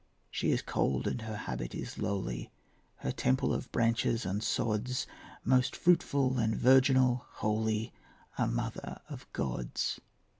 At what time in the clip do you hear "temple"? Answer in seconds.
3.11-3.53